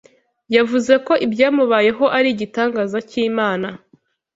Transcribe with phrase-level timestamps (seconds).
[0.55, 3.67] yavuze ko ibyamubayeho ari igitangaza cy’Imana